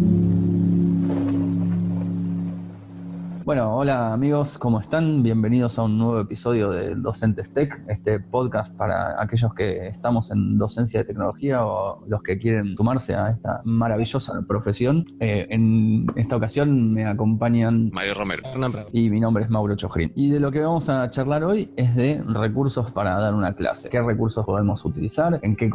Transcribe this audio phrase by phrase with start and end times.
[0.00, 0.39] Thank you.
[3.50, 5.24] Bueno, hola amigos, ¿cómo están?
[5.24, 10.56] Bienvenidos a un nuevo episodio de Docentes Tech, este podcast para aquellos que estamos en
[10.56, 15.02] docencia de tecnología o los que quieren sumarse a esta maravillosa profesión.
[15.18, 18.44] Eh, en esta ocasión me acompañan Mario Romero
[18.92, 20.12] y mi nombre es Mauro Chojrin.
[20.14, 23.88] Y de lo que vamos a charlar hoy es de recursos para dar una clase.
[23.88, 25.40] ¿Qué recursos podemos utilizar?
[25.42, 25.68] ¿En qué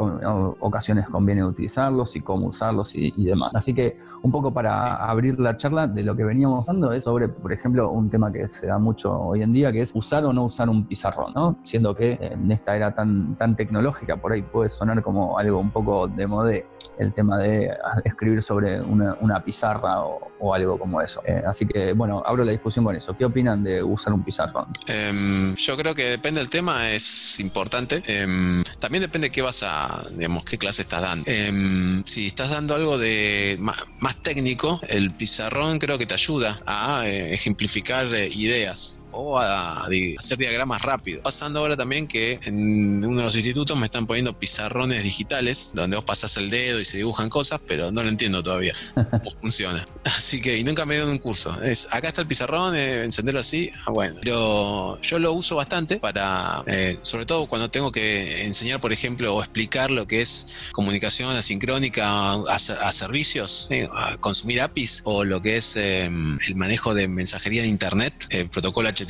[0.62, 3.54] ocasiones conviene utilizarlos y cómo usarlos y, y demás?
[3.54, 7.28] Así que un poco para abrir la charla de lo que veníamos dando es sobre,
[7.28, 10.24] por ejemplo, ejemplo, un tema que se da mucho hoy en día, que es usar
[10.26, 11.58] o no usar un pizarrón, ¿no?
[11.64, 15.72] Siendo que en esta era tan, tan tecnológica, por ahí puede sonar como algo un
[15.72, 16.68] poco de modé
[17.00, 17.70] el tema de
[18.04, 21.22] escribir sobre una, pizarra o, algo como eso.
[21.26, 23.16] Eh, así que, bueno, abro la discusión con eso.
[23.18, 24.68] ¿Qué opinan de usar un pizarrón?
[24.88, 28.04] Em, yo creo que depende del tema, es importante.
[28.06, 31.24] Em, también depende de qué vas a, digamos, qué clase estás dando.
[31.28, 37.08] Em, si estás dando algo de más, técnico, el pizarrón creo que te ayuda a
[37.08, 41.22] eh, ejemplificar eh, ideas o a, hacer diagramas rápidos.
[41.24, 45.96] Pasando ahora también que en uno de los institutos me están poniendo pizarrones digitales donde
[45.96, 49.84] vos pasás el dedo y se dibujan cosas, pero no lo entiendo todavía cómo funciona.
[50.04, 51.62] Así que, y nunca me dieron un curso.
[51.62, 54.18] Es, acá está el pizarrón, eh, encenderlo así, ah, bueno.
[54.22, 59.36] Pero yo lo uso bastante para, eh, sobre todo cuando tengo que enseñar, por ejemplo,
[59.36, 65.58] o explicar lo que es comunicación asincrónica a, servicios, a consumir APIs, o lo que
[65.58, 69.05] es em, el manejo de mensajería de Internet, el protocolo HTTP,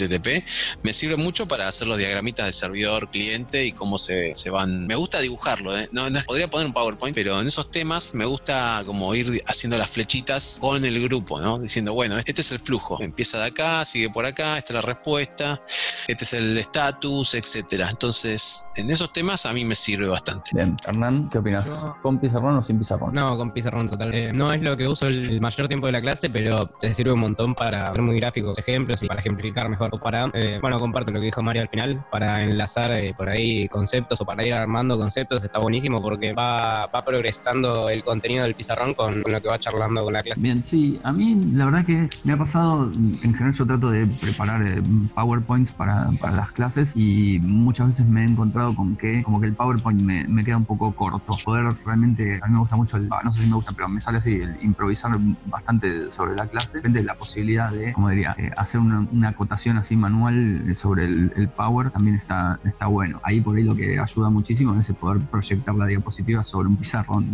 [0.83, 4.87] me sirve mucho para hacer los diagramitas de servidor cliente y cómo se, se van.
[4.87, 5.89] Me gusta dibujarlo, ¿eh?
[5.91, 9.89] no, podría poner un PowerPoint, pero en esos temas me gusta como ir haciendo las
[9.89, 11.59] flechitas con el grupo, ¿no?
[11.59, 14.81] Diciendo, bueno, este es el flujo, empieza de acá, sigue por acá, esta es la
[14.81, 15.61] respuesta,
[16.07, 17.89] este es el estatus, etcétera.
[17.89, 20.51] Entonces, en esos temas a mí me sirve bastante.
[20.53, 21.85] Bien, Hernán, ¿qué opinas?
[22.01, 23.13] ¿Con pizarrón o sin pizarrón?
[23.13, 24.13] No, con pizarrón total.
[24.13, 27.13] Eh, no es lo que uso el mayor tiempo de la clase, pero te sirve
[27.13, 29.84] un montón para hacer muy gráficos, ejemplos y para ejemplificar mejor.
[29.89, 33.67] Para, eh, bueno, comparto lo que dijo Mario al final, para enlazar eh, por ahí
[33.69, 38.55] conceptos o para ir armando conceptos, está buenísimo porque va, va progresando el contenido del
[38.55, 40.39] pizarrón con, lo que va charlando con la clase.
[40.39, 44.07] Bien, sí, a mí la verdad que me ha pasado, en general yo trato de
[44.07, 44.81] preparar eh,
[45.13, 49.47] PowerPoints para, para, las clases y muchas veces me he encontrado con que como que
[49.47, 51.33] el PowerPoint me, me, queda un poco corto.
[51.43, 54.01] Poder realmente, a mí me gusta mucho, el, no sé si me gusta, pero me
[54.01, 55.11] sale así, el improvisar
[55.45, 59.74] bastante sobre la clase, depende de la posibilidad de, como diría, hacer una, una, acotación
[59.77, 63.21] así manual sobre el, el, Power también está, está bueno.
[63.23, 67.25] Ahí por ahí lo que ayuda muchísimo es poder proyectar la diapositiva sobre un pizarrón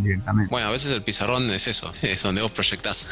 [0.50, 3.10] bueno, a veces el pizarrón es eso, es donde vos proyectás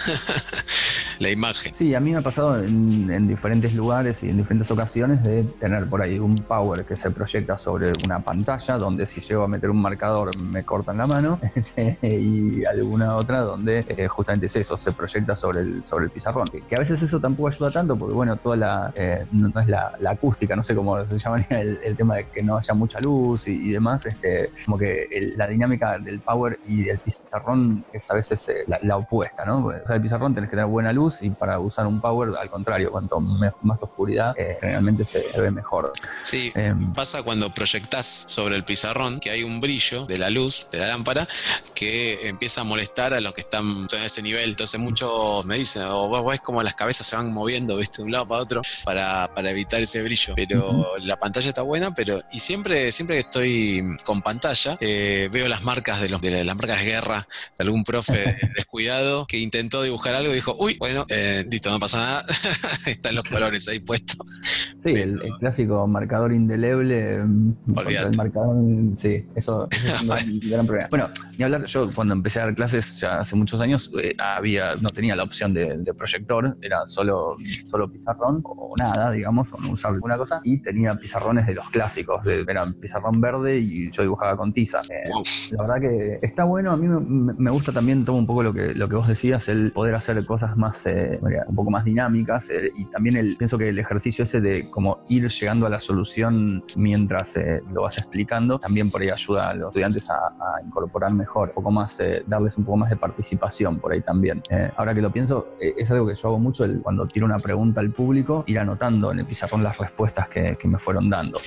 [1.19, 1.73] la imagen.
[1.75, 5.87] Sí, a mí me ha pasado en, diferentes lugares y en diferentes ocasiones de tener
[5.87, 9.69] por ahí un power que se proyecta sobre una pantalla donde si llego a meter
[9.69, 14.77] un marcador me cortan la mano este, y alguna otra donde eh, justamente es eso,
[14.77, 16.47] se proyecta sobre el, sobre el pizarrón.
[16.47, 19.97] Que, a veces eso tampoco ayuda tanto porque bueno, toda la, eh, no, es la,
[20.07, 23.71] acústica, no sé cómo se llamaría el, tema de que no haya mucha luz y,
[23.71, 28.65] demás, este, como que la dinámica del power y el pizarrón es a veces eh,
[28.67, 29.65] la, opuesta, ¿no?
[29.65, 32.49] O sea, el pizarrón tenés que tener buena luz y para usar un power, al
[32.49, 35.93] contrario, cuanto más oscuridad, eh, generalmente se ve mejor.
[36.23, 40.67] Sí, em, pasa cuando proyectás sobre el pizarrón que hay un brillo de la luz,
[40.71, 41.27] de la lámpara,
[41.73, 44.51] que empieza a molestar a los que están en ese nivel.
[44.51, 47.97] Entonces muchos me dicen, o vos ves como las cabezas se van moviendo, ¿viste?
[47.97, 48.98] De un lado para otro, para,
[49.33, 50.33] para evitar ese brillo.
[50.35, 55.47] Pero la pantalla está buena, pero y siempre, siempre que estoy con pantalla, eh, veo
[55.47, 57.27] las marcas de los de las marcas de guerra
[57.57, 61.79] de algún profe descuidado que intentó dibujar algo y dijo, uy, bueno, eh, listo, no
[61.79, 62.25] pasa nada,
[62.85, 64.41] están los colores ahí puestos.
[64.83, 68.55] Sí, el, clásico marcador indeleble, mm, el marcador,
[68.97, 70.89] sí, eso, es un gran problema.
[70.89, 74.75] Bueno, ni hablar, yo cuando empecé a dar clases ya hace muchos años, eh, había,
[74.75, 79.71] no tenía la opción de, proyector, era solo, solo pizarrón o nada, digamos, o no
[79.71, 84.03] usaba alguna cosa, y tenía pizarrones de los clásicos, de, eran pizarrón verde y yo
[84.03, 84.81] dibujaba con tiza.
[84.89, 85.03] Eh,
[85.51, 88.73] la verdad que está bueno, a mí me, gusta también, tomo un poco lo que,
[88.73, 92.71] lo que vos decías, el poder hacer cosas más, eh, un poco más dinámicas eh,
[92.75, 96.63] y también el, pienso que el ejercicio ese de como ir llegando a la solución
[96.75, 100.33] mientras eh, lo vas explicando, también por ahí ayuda a los estudiantes a,
[100.65, 101.97] incorporar mejor, un poco más,
[102.27, 104.41] darles un poco más de participación por ahí también.
[104.75, 107.79] ahora que lo pienso, es algo que yo hago mucho el, cuando tiro una pregunta
[107.79, 111.37] al público, ir anotando en el pizarrón las respuestas que, que me fueron dando.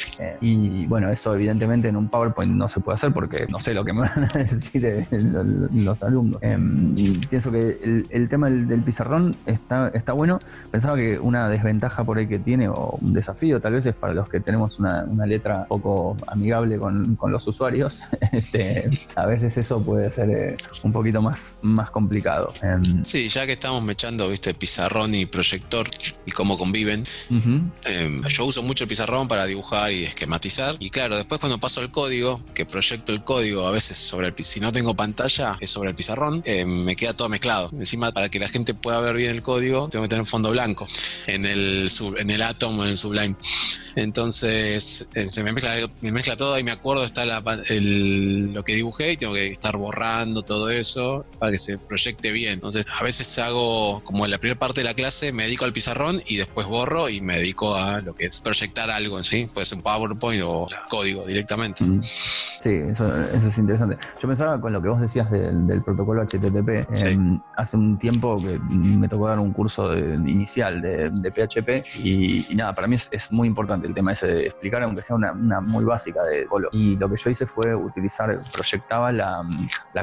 [0.40, 3.84] y bueno, eso evidentemente en un PowerPoint no se puede hacer porque no sé lo
[3.84, 5.06] que me van a decir
[5.72, 6.42] los alumnos.
[6.42, 6.94] Em,
[7.30, 10.40] pienso que el, tema del, pizarrón está, está bueno.
[10.70, 14.14] Pensaba que una desventaja por ahí que tiene, o un desafío tal vez, es para
[14.14, 18.02] los que tenemos una, letra poco amigable con, los usuarios.
[18.32, 22.50] Este, a veces eso puede puede ser eh, un poquito más, más complicado.
[22.62, 25.86] Em, sí, ya que estamos mechando, viste, pizarrón y proyector
[26.24, 30.76] y cómo conviven, em, yo uso mucho el pizarrón para dibujar y esquematizar.
[30.78, 34.34] Y claro, después cuando paso el código, que proyecto el código a veces sobre el
[34.42, 37.70] si no tengo pantalla, es sobre el pizarrón, em, me queda todo mezclado.
[37.72, 40.86] Encima, para que la gente pueda ver bien el código, tengo que tener fondo blanco
[41.26, 43.36] en el, en el Atom o en el Sublime.
[43.94, 48.74] Entonces, eh, se me mezcla, me mezcla todo y me acuerdo está la, lo que
[48.74, 52.54] dibujé y tengo que estar borrando todo eso para que se proyecte bien.
[52.54, 55.72] Entonces, a veces hago como en la primera parte de la clase, me dedico al
[55.72, 59.48] pizarrón y después borro y me dedico a lo que es proyectar algo en sí.
[59.52, 61.84] Puede ser un PowerPoint o código directamente.
[61.84, 62.02] Mm.
[62.02, 63.98] Sí, eso, es interesante.
[64.20, 66.86] Yo pensaba con lo que vos decías del, protocolo HTTP.
[67.04, 72.72] Em, hace un tiempo que me tocó dar un curso inicial de, PHP y, nada,
[72.72, 76.22] para mí es, muy importante el tema ese de explicar, aunque sea una, muy básica
[76.22, 76.68] de colo.
[76.72, 79.44] Y lo que yo hice fue utilizar, proyectaba la,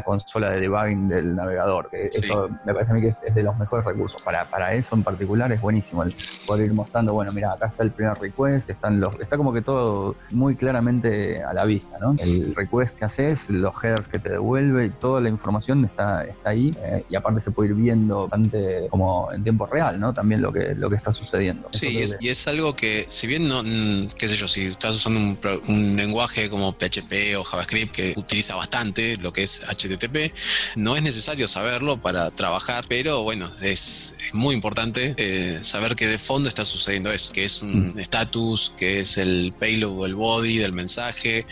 [0.03, 1.89] consola de debugging del navegador.
[1.89, 4.21] Que Eso me parece a mí que es, de los mejores recursos.
[4.21, 6.13] Para, para eso en particular es buenísimo el
[6.45, 9.61] poder ir mostrando, bueno, mira, acá está el primer request, están los, está como que
[9.61, 12.15] todo muy claramente a la vista, ¿no?
[12.19, 16.75] El request que haces, los headers que te devuelve, toda la información está, está ahí
[16.83, 20.13] eh, y aparte se puede ir viendo bastante como en tiempo real, ¿no?
[20.13, 21.69] También lo que, lo que está sucediendo.
[21.71, 25.19] Sí, y es, algo que, si bien no, mm, qué sé yo, si estás usando
[25.19, 25.37] un,
[25.67, 30.33] un lenguaje como PHP o JavaScript que utiliza bastante lo que es HTTP,
[30.75, 36.17] no es necesario saberlo para trabajar, pero bueno, es, muy importante eh, saber que de
[36.17, 37.99] fondo está sucediendo eso, que es un mm.
[37.99, 41.45] status, que es el payload o el body del mensaje.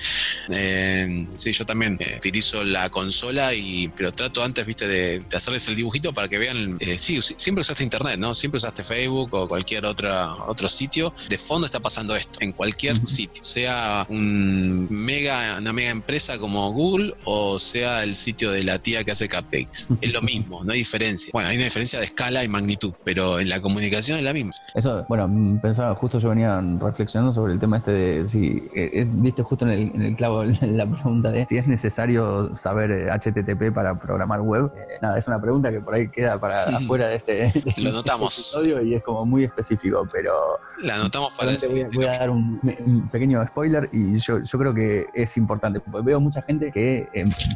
[0.50, 5.68] Eh, sí, yo también eh, utilizo la consola y pero trato antes, viste, de, hacerles
[5.68, 8.34] el dibujito para que vean, sí, siempre usaste internet, ¿no?
[8.34, 11.14] Siempre usaste Facebook o cualquier otra, otro sitio.
[11.30, 16.72] De fondo está pasando esto, en cualquier sitio, sea un mega, una mega empresa como
[16.72, 19.88] Google o sea el sitio de la tía que hace cupcakes.
[20.02, 21.30] Es lo mismo, no hay diferencia.
[21.34, 24.52] Bueno, hay una diferencia de escala y magnitud, pero en la comunicación es la misma.
[24.76, 28.92] Eso, bueno, mm, pensaba, justo yo venía reflexionando sobre el tema este de si, eh,
[28.94, 33.10] eh, viste justo en el, en el clavo la pregunta de si es necesario saber
[33.10, 34.72] HTTP eh, para programar web.
[35.02, 38.38] nada, es una pregunta que por ahí queda para afuera de este, este, lo notamos.
[38.38, 40.60] episodio y es como muy específico, pero...
[40.82, 44.60] La anotamos para ese, voy, a, voy a dar un, pequeño spoiler y yo, yo
[44.60, 45.80] creo que es importante.
[45.80, 47.08] Porque veo mucha gente que,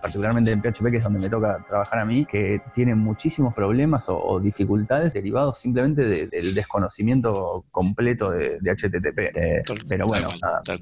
[0.01, 4.05] particularmente en PHP, que es donde me toca trabajar a mí, que tiene muchísimos problemas
[4.07, 9.19] o, dificultades derivados simplemente del desconocimiento completo de, HTTP.
[9.35, 10.29] Eh, pero bueno,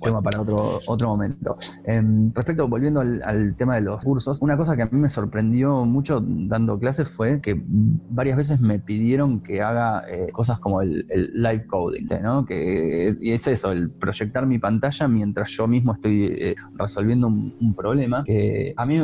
[0.01, 1.57] tema para otro, otro momento.
[1.85, 5.85] Em, respecto, volviendo al, tema de los cursos, una cosa que a mí me sorprendió
[5.85, 11.05] mucho dando clases fue que varias veces me pidieron que haga eh, cosas como el,
[11.33, 12.45] live coding, ¿no?
[12.45, 18.23] Que es eso, el proyectar mi pantalla mientras yo mismo estoy eh, resolviendo un, problema
[18.25, 18.97] que a mí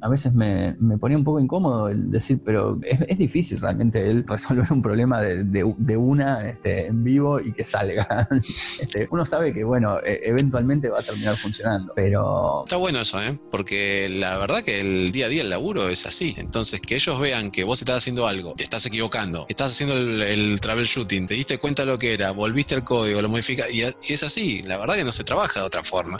[0.00, 4.66] a veces me, ponía un poco incómodo el decir, pero es, difícil realmente el resolver
[4.70, 7.09] un problema de, una este, en vivo
[7.44, 8.28] y que salga.
[8.80, 12.62] Este, uno sabe que, bueno, e, eventualmente va a terminar funcionando, pero...
[12.64, 13.38] Está bueno eso, ¿eh?
[13.50, 16.34] Porque la verdad que el día a día el laburo es así.
[16.38, 20.22] Entonces, que ellos vean que vos estás haciendo algo, te estás equivocando, estás haciendo el,
[20.22, 24.22] el troubleshooting, te diste cuenta lo que era, volviste al código, lo modificas, y, es
[24.22, 24.62] así.
[24.62, 26.16] La verdad que no se trabaja de otra forma.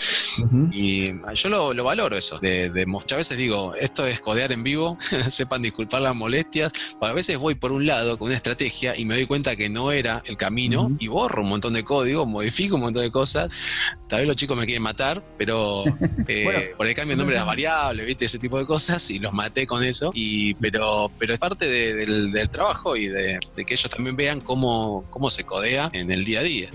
[0.73, 4.97] Y yo lo, valoro eso, de, de muchas veces digo, esto es codear en vivo,
[5.29, 6.73] sepan disculpar las molestias.
[7.01, 9.93] A veces voy por un lado con una estrategia y me doy cuenta que no
[9.93, 13.51] era el camino y borro un montón de código, modifico un montón de cosas.
[14.09, 15.85] Tal vez los chicos me quieren matar, pero
[16.29, 18.25] eh, por ahí cambio el nombre de las variables, ¿viste?
[18.25, 20.11] Ese tipo de cosas y los maté con eso.
[20.15, 25.31] Y, pero, pero es parte del, trabajo y de, que ellos también vean cómo, cómo
[25.31, 26.71] se codea en el día a día.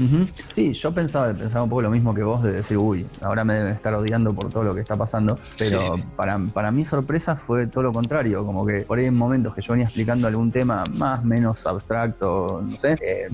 [0.54, 3.56] Sí, yo pensaba, pensaba un poco lo mismo que vos de decir, uy, ahora me
[3.56, 7.68] deben estar odiando por todo lo que está pasando, pero para, para mi sorpresa fue
[7.68, 10.84] todo lo contrario, como que por ahí en momentos que yo venía explicando algún tema
[10.96, 13.28] más menos abstracto, no sé, eh,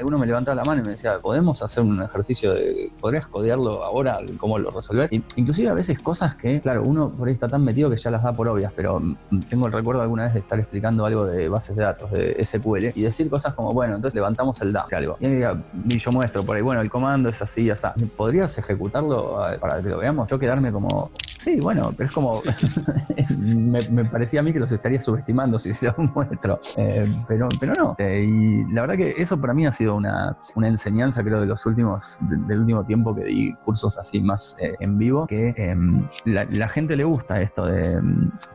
[0.00, 3.84] alguno me levantaba la mano y me decía, ¿podemos hacer un ejercicio de, podrías codearlo
[3.84, 5.08] ahora, cómo lo resolver?
[5.36, 8.22] inclusive a veces cosas que, claro, uno por ahí está tan metido que ya las
[8.22, 11.48] da por obvias, pero mm, tengo el recuerdo alguna vez de estar explicando algo de
[11.48, 15.16] bases de datos, de SQL, y decir cosas como, bueno, entonces levantamos el DAO, algo.
[15.20, 17.94] Y, yo muestro por ahí, bueno, el comando es así, ya está.
[18.16, 20.28] ¿Podrías ejecutarlo para que lo veamos?
[20.28, 22.42] Yo quedarme como, sí, bueno, pero es como,
[23.38, 27.94] me, parecía a mí que los estaría subestimando si se muestro, eh, pero, pero no.
[27.98, 31.46] Eh, y la verdad que eso para mí ha sido una, una enseñanza, creo, de
[31.46, 36.06] los últimos, del último tiempo que di cursos así más eh, en vivo, que em,
[36.24, 38.00] la, gente le gusta esto de,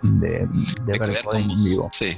[0.01, 0.47] de,
[0.85, 1.89] ver coding en vivo.
[1.91, 2.15] Sí,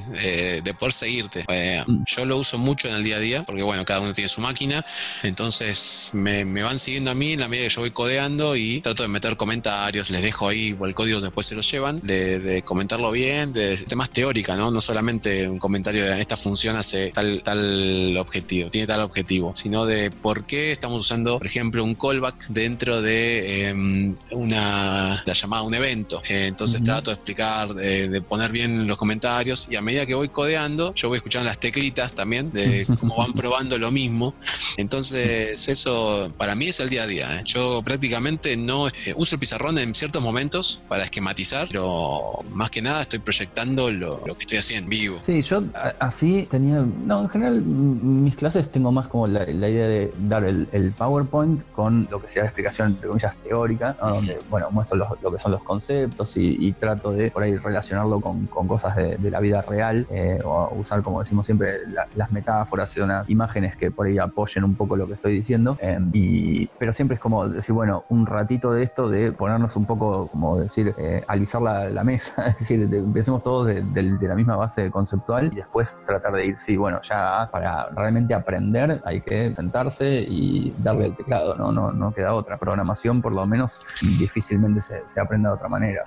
[0.64, 1.46] de poder seguirte.
[1.88, 2.04] Mm.
[2.06, 4.42] yo lo uso mucho en el día a día, porque bueno, cada uno tiene su
[4.42, 4.86] máquina,
[5.24, 9.04] entonces me, van siguiendo a mí en la medida que yo voy codeando y trato
[9.04, 13.54] de meter comentarios, les dejo ahí el código después se los llevan de, comentarlo bien,
[13.54, 14.72] de temas teórica, ¿no?
[14.72, 19.86] No solamente un comentario de esta función hace tal, tal objetivo, tiene tal objetivo, sino
[19.86, 25.64] de por qué estamos usando, por ejemplo, un callback dentro de em, una, la llamada
[25.64, 26.22] un evento.
[26.28, 30.30] Eh, entonces trato de explicar, de, poner bien los comentarios y a medida que voy
[30.30, 34.34] codeando, yo voy escuchando las teclitas también de cómo van probando lo mismo.
[34.78, 37.40] Entonces eso para mí es el día a día.
[37.40, 37.42] ¿eh?
[37.46, 42.82] Yo prácticamente no eh, uso el pizarrón en ciertos momentos para esquematizar, pero más que
[42.82, 45.20] nada estoy proyectando lo, que estoy haciendo vivo.
[45.22, 45.64] Sí, yo
[46.00, 50.94] así tenía, no, en general mis clases tengo más como la, idea de dar el,
[50.98, 55.38] PowerPoint con lo que sea la explicación, entre comillas, teórica, donde, bueno, muestro lo que
[55.38, 60.08] son los conceptos y, trato de por ahí relacionarlo con, cosas de, la vida real
[60.10, 61.74] eh, o usar, como decimos siempre,
[62.16, 65.77] las metáforas, unas imágenes que por ahí apoyen un poco lo que estoy diciendo.
[65.82, 69.86] Eh, y, pero siempre es como decir, bueno, un ratito de esto de ponernos un
[69.86, 73.84] poco, como decir, eh, alisar la, mesa, es decir, empecemos todos de,
[74.22, 78.87] la misma base conceptual y después tratar de ir, sí, bueno, ya para realmente aprender
[79.03, 82.58] hay que sentarse y darle el teclado, no, no, no queda otra.
[82.58, 83.79] Programación, por lo menos,
[84.20, 86.03] difícilmente se, se aprende de otra manera.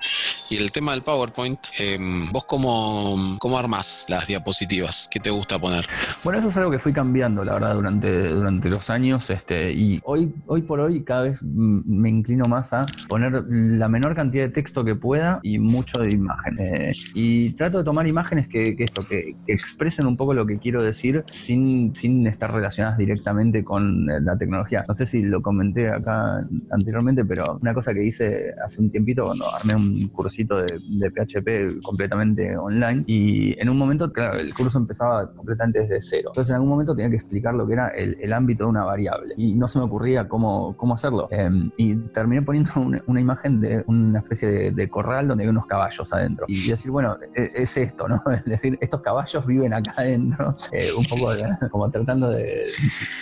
[0.51, 5.07] Y el tema del PowerPoint, em, ¿vos cómo, cómo armás las diapositivas?
[5.09, 5.85] ¿Qué te gusta poner?
[6.25, 9.29] Bueno, eso es algo que fui cambiando, la verdad, durante, durante los años.
[9.29, 14.13] Este, y hoy, hoy por hoy cada vez me inclino más a poner la menor
[14.13, 16.59] cantidad de texto que pueda y mucho de imagen.
[16.59, 20.83] Eh, y trato de tomar imágenes que, esto, que, expresen un poco lo que quiero
[20.83, 24.83] decir sin, sin estar relacionadas directamente con eh, la tecnología.
[24.85, 29.27] No sé si lo comenté acá anteriormente, pero una cosa que hice hace un tiempito
[29.27, 30.09] cuando armé un
[30.41, 36.01] cursito de, PHP completamente online y en un momento, claro, el curso empezaba completamente desde
[36.01, 36.29] cero.
[36.31, 39.33] Entonces en algún momento tenía que explicar lo que era el, ámbito de una variable
[39.35, 41.27] y no se me ocurría cómo, cómo hacerlo.
[41.31, 42.71] Em, y terminé poniendo
[43.07, 47.17] una, imagen de una especie de, corral donde hay unos caballos adentro y decir, bueno,
[47.35, 48.21] e, es, esto, ¿no?
[48.31, 51.31] Es decir, estos caballos viven acá adentro, eh, un poco
[51.69, 52.67] como tratando de...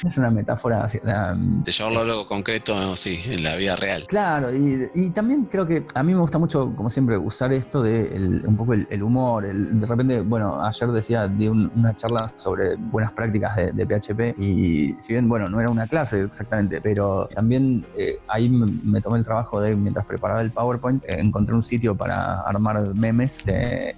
[0.07, 0.85] Es una metáfora...
[0.85, 4.05] de llevarlo a algo concreto, sí, en la vida real.
[4.07, 7.81] Claro, y, y también creo que a mí me gusta mucho, como siempre, usar esto
[7.81, 9.45] de un poco el, humor.
[9.53, 15.13] de repente, bueno, ayer decía, di una charla sobre buenas prácticas de, PHP y si
[15.13, 19.59] bien, bueno, no era una clase exactamente, pero también eh, ahí me, tomé el trabajo
[19.61, 23.43] de, mientras preparaba el PowerPoint, eh, encontré un sitio para armar memes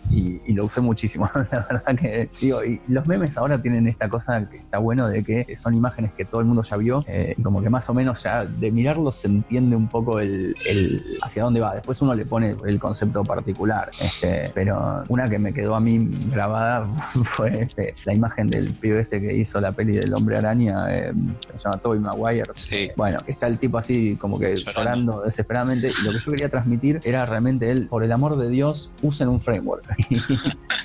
[0.09, 1.29] y, lo usé muchísimo.
[1.51, 5.23] La verdad que, digo, y los memes ahora tienen esta cosa que está bueno de
[5.23, 7.93] que son imágenes que todo el mundo ya vio eh, y como que más o
[7.93, 11.75] menos ya de mirarlos se entiende un poco el, el hacia dónde va.
[11.75, 13.91] Después uno le pone el concepto particular.
[13.99, 16.85] Este, pero una que me quedó a mí grabada
[17.23, 21.13] fue este, la imagen del pibe este que hizo la peli del hombre araña, eh,
[21.55, 22.51] se llama Tobey Maguire.
[22.95, 25.21] Bueno, está el tipo así como que llorando.
[25.21, 25.89] desesperadamente.
[25.89, 29.27] Y lo que yo quería transmitir era realmente él, por el amor de Dios, usen
[29.27, 29.83] un framework.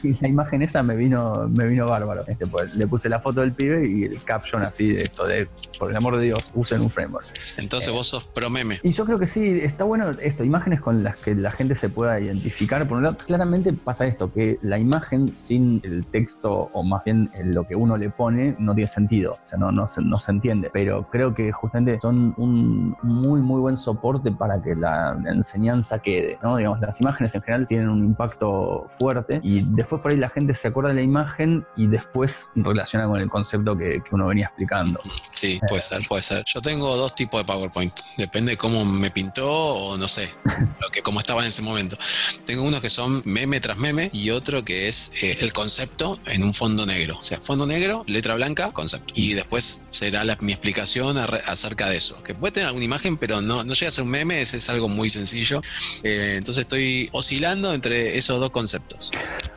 [0.02, 2.24] y, la imagen esa me vino, me vino bárbaro.
[2.26, 5.48] Este, pues, le puse la foto del pibe y el caption así de esto de
[5.78, 7.26] por el amor de Dios, usen un framework.
[7.56, 8.78] Entonces vos sos pro meme.
[8.82, 11.88] Y yo creo que sí, está bueno esto, imágenes con las que la gente se
[11.88, 12.86] pueda identificar.
[12.86, 17.30] Por un lado, claramente pasa esto, que la imagen sin el texto o más bien
[17.44, 20.32] lo que uno le pone no tiene sentido, o sea, no, no, se, no se
[20.32, 20.70] entiende.
[20.72, 26.38] Pero creo que justamente son un muy, muy buen soporte para que la, enseñanza quede,
[26.42, 26.56] ¿no?
[26.56, 30.54] Digamos, las imágenes en general tienen un impacto fuerte y después por ahí la gente
[30.54, 34.46] se acuerda de la imagen y después relaciona con el concepto que, que uno venía
[34.46, 35.00] explicando.
[35.32, 36.44] Sí, puede ser, puede ser.
[36.44, 37.92] Yo tengo dos tipos de PowerPoint.
[38.16, 40.28] Depende de cómo me pintó o no sé,
[40.80, 41.96] lo que cómo estaba en ese momento.
[42.44, 46.44] Tengo unos que son meme tras meme y otro que es eh, el concepto en
[46.44, 47.18] un fondo negro.
[47.18, 49.12] O sea, fondo negro, letra blanca, concepto.
[49.16, 52.22] Y después será mi explicación acerca de eso.
[52.22, 54.68] Que puede tener alguna imagen, pero no, no llega a ser un meme, es, es
[54.70, 55.60] algo muy sencillo.
[56.02, 59.10] Eh, entonces estoy oscilando entre esos dos conceptos.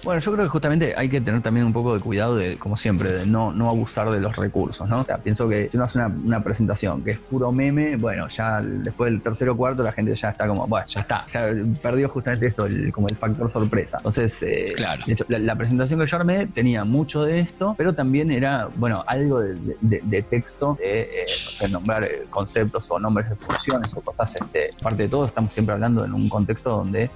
[0.03, 2.77] Bueno, yo creo que justamente hay que tener también un poco de cuidado de, como
[2.77, 5.01] siempre, de no, no abusar de los recursos, ¿no?
[5.01, 8.61] O sea, pienso que si uno hace una, presentación que es puro meme, bueno, ya
[8.61, 11.51] después del tercero o cuarto la gente ya está como, bueno, ya está, ya
[11.81, 13.97] perdió justamente esto, como el factor sorpresa.
[13.97, 15.03] Entonces, eh, claro.
[15.05, 19.03] de hecho, la, presentación que yo armé tenía mucho de esto, pero también era, bueno,
[19.07, 24.35] algo de, texto, de, eh, nombrar eh, conceptos o nombres de funciones o cosas.
[24.35, 27.09] Este, aparte de todo, estamos siempre hablando en un contexto donde,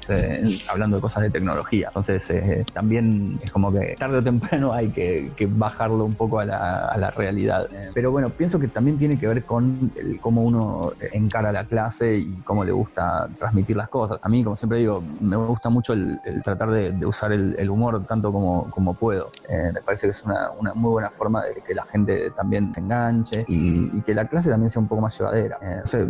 [0.69, 1.87] hablando de cosas de tecnología.
[1.87, 2.31] Entonces,
[2.73, 6.97] también es como que tarde o temprano hay que, bajarlo un poco a la, a
[6.97, 7.67] la realidad.
[7.93, 12.37] pero bueno, pienso que también tiene que ver con cómo uno encara la clase y
[12.43, 14.19] cómo le gusta transmitir las cosas.
[14.23, 18.31] A mí, como siempre digo, me gusta mucho el, tratar de, usar el, humor tanto
[18.31, 19.31] como, como puedo.
[19.49, 22.79] Eh, me parece que es una, muy buena forma de que la gente también se
[22.79, 25.57] enganche y, que la clase también sea un poco más llevadera.
[25.61, 26.07] Eh,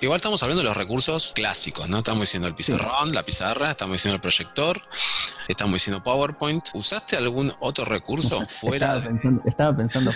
[0.00, 1.98] igual estamos hablando de los recursos clásicos, ¿no?
[1.98, 4.80] Estamos diciendo el pizarrón, la pizarra, estamos diciendo el proyector,
[5.48, 6.68] estamos diciendo PowerPoint.
[6.74, 9.02] ¿Usaste algún otro recurso fuera?
[9.44, 10.10] estaba pensando,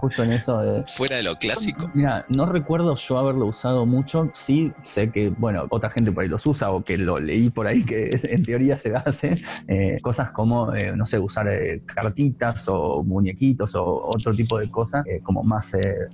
[0.00, 0.60] justo, en eso.
[0.86, 1.90] fuera de lo clásico.
[1.94, 4.30] Mira, no recuerdo yo haberlo usado mucho.
[4.32, 7.66] Sí sé que, bueno, otra gente por ahí los usa o que lo leí por
[7.66, 9.42] ahí que en teoría se hace.
[9.68, 14.70] Eh, cosas como, eh, no sé, usar eh, cartitas o muñequitos o otro tipo de
[14.70, 15.72] cosas, como más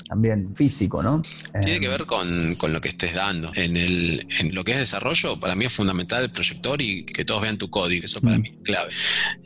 [0.09, 1.23] también físico, ¿no?
[1.63, 3.53] Tiene que ver con, con, lo que estés dando.
[3.55, 7.25] En, el, en lo que es desarrollo, para mí es fundamental el proyector y que
[7.25, 8.07] todos vean tu código.
[8.07, 8.91] Eso para mí es clave.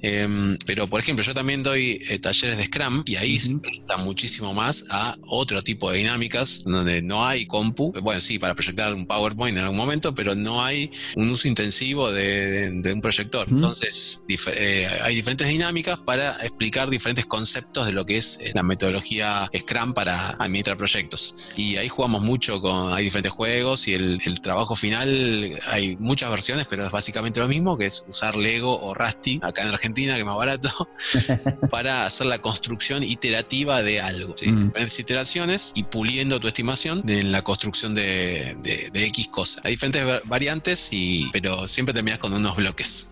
[0.00, 4.54] Em, pero, por ejemplo, yo también doy talleres de Scrum y ahí se presta muchísimo
[4.54, 7.92] más a otro tipo de dinámicas donde no hay compu.
[8.02, 12.10] Bueno, sí, para proyectar un PowerPoint en algún momento, pero no hay un uso intensivo
[12.10, 13.46] de, un proyector.
[13.48, 18.62] Entonces, eh, hay diferentes dinámicas para explicar diferentes conceptos de lo que es eh, la
[18.62, 21.50] metodología Scrum para administrar proyectos.
[21.56, 26.66] Y ahí jugamos mucho con, hay diferentes juegos y el, trabajo final, hay muchas versiones,
[26.68, 30.20] pero es básicamente lo mismo, que es usar Lego o Rusty, acá en Argentina, que
[30.20, 30.88] es más barato,
[31.70, 34.34] para hacer la construcción iterativa de algo.
[34.38, 38.56] Diferentes iteraciones y puliendo tu estimación en la construcción de,
[38.94, 39.60] X cosa.
[39.64, 43.08] Hay diferentes variantes, y, pero siempre terminas con unos bloques.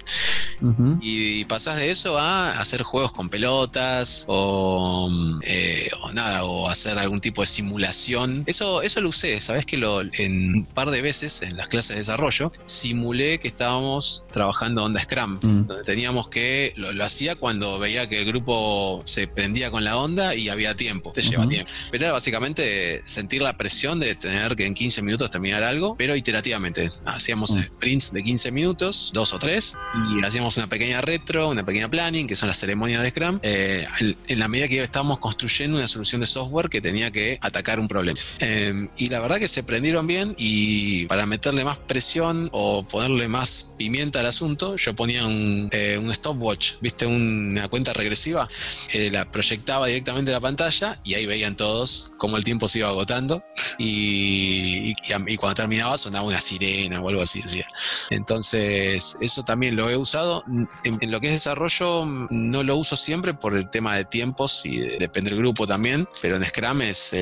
[1.00, 5.08] Y pasas de eso a hacer juegos con pelotas o,
[5.42, 8.44] eh, o, nada, o hacer algún tipo de simulación.
[8.46, 11.90] Eso, eso lo usé, sabes que lo, en un par de veces en las clases
[11.90, 15.66] de desarrollo simulé que estábamos trabajando onda Scrum, mm.
[15.66, 20.34] donde teníamos que, lo, hacía cuando veía que el grupo se prendía con la onda
[20.34, 21.70] y había tiempo, te lleva tiempo.
[21.90, 26.16] Pero era básicamente sentir la presión de tener que en 15 minutos terminar algo, pero
[26.16, 26.90] iterativamente.
[27.04, 27.64] Hacíamos mm.
[27.64, 29.74] sprints de 15 minutos, dos o tres,
[30.10, 33.86] y hacíamos una pequeña retro, una pequeña planning, que son las ceremonias de Scrum, eh,
[34.26, 37.88] en la medida que estábamos construyendo una solución de software que tenía que atacar un
[37.88, 38.18] problema.
[38.38, 43.28] Em, y la verdad que se prendieron bien y para meterle más presión o ponerle
[43.28, 48.48] más pimienta al asunto, yo ponía un, eh, stopwatch, viste, una cuenta regresiva,
[48.94, 52.78] eh, la proyectaba directamente en la pantalla y ahí veían todos cómo el tiempo se
[52.78, 53.44] iba agotando
[53.78, 54.94] y,
[55.36, 57.42] cuando terminaba sonaba una sirena o algo así.
[57.42, 57.66] Decía.
[58.10, 60.44] Entonces, eso también lo he usado.
[60.84, 64.78] En, lo que es desarrollo, no lo uso siempre por el tema de tiempos y
[64.98, 67.12] depende del grupo también, pero en Scrum es,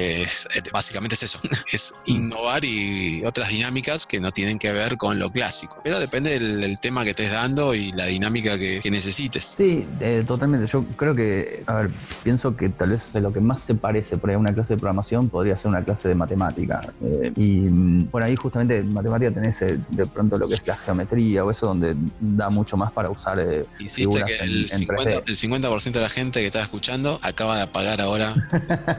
[0.72, 1.40] básicamente es eso,
[1.72, 6.38] es innovar y otras dinámicas que no tienen que ver con lo clásico, pero depende
[6.38, 9.54] del, tema que estés dando y la dinámica que, necesites.
[9.56, 9.86] Sí,
[10.26, 10.66] totalmente.
[10.66, 11.90] Yo creo que, a ver,
[12.22, 14.80] pienso que tal vez lo que más se parece por ahí a una clase de
[14.80, 16.80] programación podría ser una clase de matemática.
[17.02, 20.66] Eh, y mm, por ahí justamente en matemática tenés eh, de pronto lo que es
[20.66, 25.68] la geometría o eso donde da mucho más para usar eh, Hiciste que el, 50,
[25.90, 28.34] de la gente que estaba escuchando acaba de apagar ahora.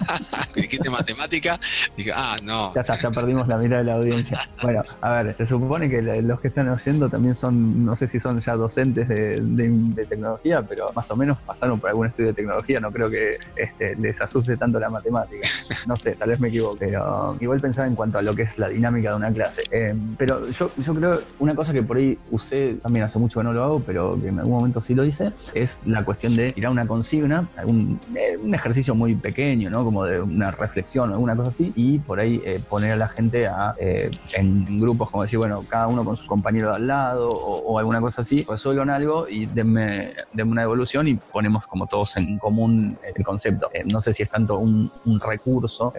[0.54, 1.58] Dijiste matemática,
[1.96, 2.72] dije, ah, no.
[2.74, 4.48] Ya, ya perdimos la mitad de la audiencia.
[4.62, 8.20] Bueno, a ver, se supone que los que están oyendo también son, no sé si
[8.20, 12.80] son ya docentes de, tecnología, pero más o menos pasaron por algún estudio de tecnología,
[12.80, 14.99] no creo que este, les asuste tanto la matemática.
[15.86, 18.58] No sé, tal vez me equivoco, pero igual pensaba en cuanto a lo que es
[18.58, 19.62] la dinámica de una clase.
[19.70, 23.44] Eh, pero yo, yo creo, una cosa que por ahí usé también hace mucho que
[23.44, 26.50] no lo hago, pero que en algún momento sí lo hice, es la cuestión de
[26.52, 29.84] tirar una consigna, un, eh, un ejercicio muy pequeño, ¿no?
[29.84, 33.08] Como de una reflexión o alguna cosa así, y por ahí eh, poner a la
[33.08, 37.30] gente a, en grupos, como decir, bueno, cada uno con su compañero de al lado
[37.30, 40.12] o, alguna cosa así, resuelvan algo y denme,
[40.44, 43.70] una devolución y ponemos como todos en común el concepto.
[43.86, 45.92] no sé si es tanto un, un recurso,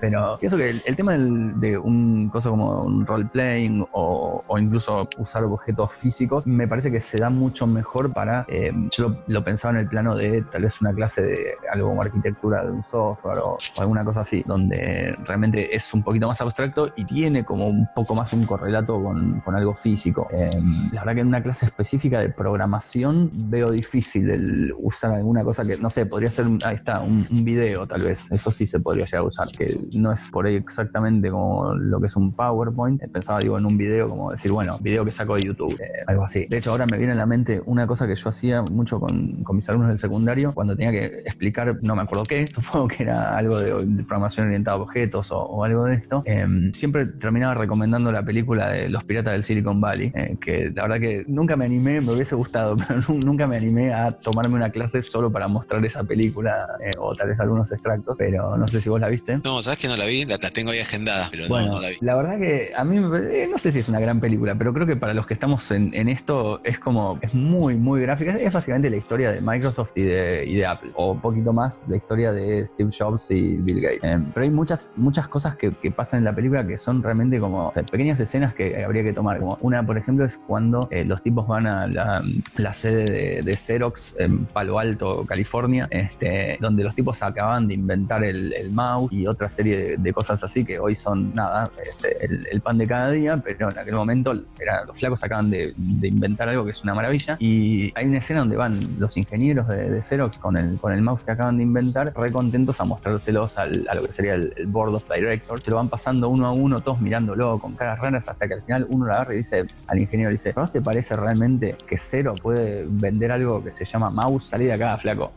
[0.00, 5.92] pero pienso que el, tema de un cosa como un role-playing o, incluso usar objetos
[5.92, 9.88] físicos, me parece que se da mucho mejor para, eh, yo lo, pensaba en el
[9.88, 14.04] plano de tal vez una clase de algo como arquitectura de un software o, alguna
[14.04, 18.32] cosa así, donde realmente es un poquito más abstracto y tiene como un poco más
[18.32, 20.28] un correlato con, algo físico.
[20.32, 20.50] Eh,
[20.92, 25.64] la verdad que en una clase específica de programación veo difícil el usar alguna cosa
[25.64, 29.04] que, no sé, podría ser, ahí está, un video tal vez, eso sí se podría
[29.04, 33.02] llegar a usar, que no es por ahí exactamente como lo que es un PowerPoint.
[33.10, 36.24] Pensaba, digo, en un video, como decir, bueno, video que saco de YouTube, eh, algo
[36.24, 36.46] así.
[36.46, 39.44] De hecho, ahora me viene a la mente una cosa que yo hacía mucho con,
[39.52, 43.36] mis alumnos del secundario, cuando tenía que explicar, no me acuerdo qué, supongo que era
[43.36, 43.72] algo de,
[44.04, 48.88] programación orientada a objetos o, algo de esto, em, siempre terminaba recomendando la película de
[48.88, 52.34] Los Piratas del Silicon Valley, eh, que la verdad que nunca me animé, me hubiese
[52.34, 56.90] gustado, pero nunca me animé a tomarme una clase solo para mostrar esa película eh,
[56.98, 59.38] o tal vez algunos extractos, pero no sé si vos la viste.
[59.44, 61.96] No, sabes que no la vi, la, tengo ahí agendada, pero no, la vi.
[62.00, 64.84] La verdad que a mí, eh, no sé si es una gran película, pero creo
[64.84, 68.32] que para los que estamos en, esto es como, es muy, muy gráfica.
[68.32, 71.84] Es, básicamente la historia de Microsoft y de, y de Apple, o un poquito más
[71.86, 74.00] la historia de Steve Jobs y Bill Gates.
[74.34, 77.70] pero hay muchas, muchas cosas que, que pasan en la película que son realmente como
[77.70, 79.38] pequeñas escenas que habría que tomar.
[79.38, 84.16] Como una, por ejemplo, es cuando eh, los tipos van a la, sede de, Xerox
[84.18, 89.48] en Palo Alto, California, este, donde los tipos acaban de inventar el, mouse y otra
[89.48, 93.70] serie de, cosas así que hoy son nada, este, el, pan de cada día, pero
[93.70, 97.36] en aquel momento era, los flacos acaban de, inventar algo que es una maravilla.
[97.38, 101.24] Y hay una escena donde van los ingenieros de, Xerox con el, con el mouse
[101.24, 105.04] que acaban de inventar, re contentos a mostrárselos a lo que sería el, board of
[105.12, 105.64] directors.
[105.64, 108.62] Se lo van pasando uno a uno, todos mirándolo con caras raras hasta que al
[108.62, 112.34] final uno la agarra y dice al ingeniero, dice, ¿no te parece realmente que Cero
[112.40, 114.44] puede vender algo que se llama mouse?
[114.44, 115.32] Salí de acá, flaco.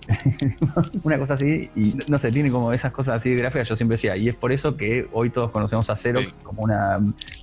[1.03, 3.95] Una cosa así, y no sé, tiene como esas cosas así de gráficas, yo siempre
[3.95, 6.99] decía, y es por eso que hoy todos conocemos a Xerox como, una,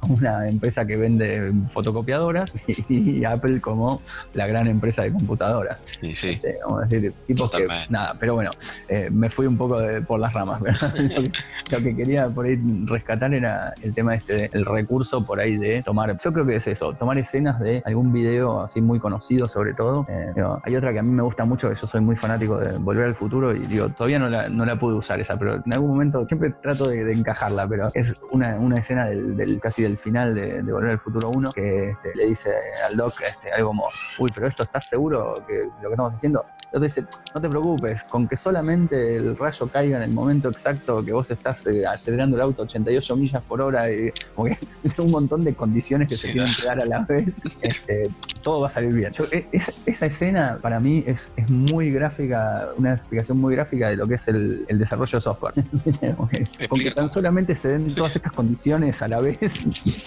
[0.09, 2.53] una empresa que vende fotocopiadoras
[2.89, 4.01] y, Apple como
[4.35, 5.83] la gran empresa de computadoras.
[6.01, 6.29] Sí, sí.
[6.31, 8.51] Este, vamos a decir, tipos que, nada, pero bueno,
[8.89, 10.63] eh, me fui un poco por las ramas.
[11.73, 15.83] lo, que, quería por ahí rescatar era el tema este el recurso por ahí de
[15.83, 19.75] tomar, yo creo que es eso, tomar escenas de algún video así muy conocido sobre
[19.75, 20.07] todo.
[20.09, 22.79] Eh, hay otra que a mí me gusta mucho, que yo soy muy fanático de
[22.79, 25.91] Volver al Futuro y digo, todavía no la, no la pude usar pero en algún
[25.91, 30.63] momento siempre trato de, encajarla, pero es una, una escena del, casi del final de,
[30.63, 32.51] Volver al Futuro 1 que este, le dice
[32.87, 36.45] al Doc este, algo como, uy, pero esto estás seguro que lo que estamos haciendo
[36.77, 41.03] entonces dice, no te preocupes, con que solamente el rayo caiga en el momento exacto
[41.03, 44.57] que vos estás eh, acelerando el auto a 88 millas por hora, y como que
[44.99, 48.11] un montón de condiciones que se tienen que dar a la vez, este,
[48.43, 49.13] todo va a salir bien.
[49.33, 54.07] E, esa escena para mí es, es, muy gráfica, una explicación muy gráfica de lo
[54.07, 55.55] que es el, desarrollo de software.
[56.69, 59.39] con que tan solamente se den todas estas condiciones a la vez,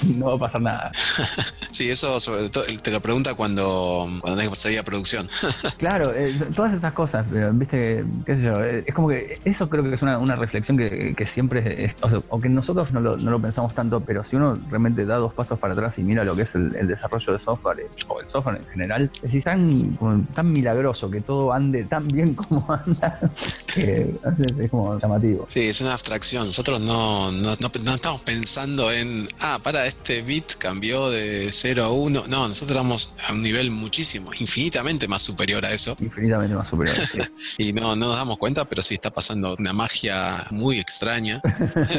[0.17, 0.91] no va a pasar nada.
[1.71, 5.29] Sí, eso sobre todo te lo pregunta cuando, cuando tenés que salir a producción.
[5.77, 9.81] Claro, eh, todas esas cosas, pero, viste, qué sé yo, es como que eso creo
[9.81, 11.95] que es una, reflexión que, siempre, es,
[12.27, 15.71] o, que nosotros no lo, pensamos tanto, pero si uno realmente da dos pasos para
[15.71, 19.09] atrás y mira lo que es el, desarrollo de software o el software en general,
[19.23, 19.97] es tan,
[20.35, 23.17] tan milagroso que todo ande tan bien como anda,
[23.73, 24.13] que
[24.59, 25.45] es como llamativo.
[25.47, 26.47] Sí, es una abstracción.
[26.47, 32.27] Nosotros no, no, estamos pensando en, ah, para, este bit cambió de 0 a 1.
[32.27, 35.95] No, nosotros estamos a un nivel muchísimo, infinitamente más superior a eso.
[36.01, 36.95] Infinitamente más superior.
[37.57, 41.41] y no, no nos damos cuenta, pero sí está pasando una magia muy extraña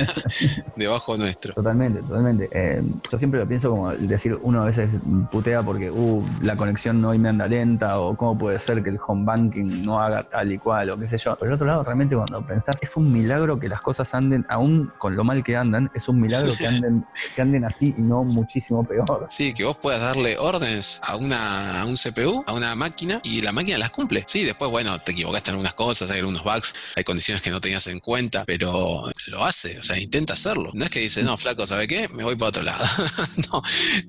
[0.77, 1.55] debajo nuestro.
[1.55, 2.49] Totalmente, totalmente.
[2.53, 4.91] Eh, yo siempre lo pienso como decir, uno a veces
[5.31, 8.99] putea porque uh, la conexión hoy me anda lenta o cómo puede ser que el
[9.05, 11.37] home banking no haga tal y cual o qué sé yo.
[11.37, 14.93] Por el otro lado, realmente cuando pensás, es un milagro que las cosas anden, aún
[14.99, 18.25] con lo mal que andan, es un milagro que anden, que anden así y no
[18.25, 19.27] muchísimo peor.
[19.31, 23.43] Sí, que vos puedas darle órdenes a, una, a un CPU, a una máquina y
[23.43, 24.25] la máquina las cumple.
[24.31, 27.61] Sí, después, bueno, te equivocaste en algunas cosas, hay algunos bugs, hay condiciones que no
[27.61, 30.71] tenías en cuenta, pero lo hace, o sea, intenta hacerlo.
[30.73, 32.07] No es que dice, no, flaco, ¿sabe qué?
[32.07, 32.85] Me voy para otro lado.
[33.53, 33.61] no,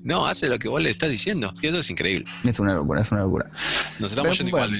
[0.04, 1.50] no, hace lo que vos le estás diciendo.
[1.60, 2.24] Eso es increíble.
[2.44, 3.50] Es una locura, es una locura.
[3.98, 4.70] Nos estamos yendo igual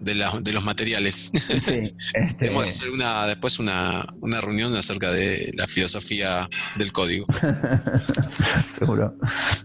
[0.00, 1.30] de, los materiales.
[1.36, 2.34] Sí, este...
[2.40, 7.26] Tenemos que hacer una, después una, una reunión acerca de la filosofía del código.
[8.76, 9.14] Seguro.